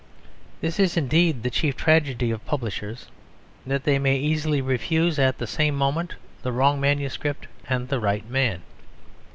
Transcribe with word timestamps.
This 0.61 0.79
is 0.79 0.97
indeed 0.97 1.43
the 1.43 1.51
chief 1.51 1.77
tragedy 1.77 2.31
of 2.31 2.43
publishers: 2.43 3.05
that 3.67 3.83
they 3.83 3.99
may 3.99 4.17
easily 4.17 4.59
refuse 4.59 5.19
at 5.19 5.37
the 5.37 5.45
same 5.45 5.75
moment 5.75 6.15
the 6.41 6.51
wrong 6.51 6.81
manuscript 6.81 7.45
and 7.69 7.87
the 7.87 7.99
right 7.99 8.27
man. 8.27 8.63